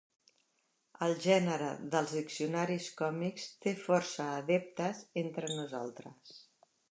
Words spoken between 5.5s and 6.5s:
nosaltres.